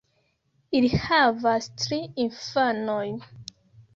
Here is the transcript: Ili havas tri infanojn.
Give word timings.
Ili 0.79 0.89
havas 1.01 1.67
tri 1.83 1.99
infanojn. 2.25 3.21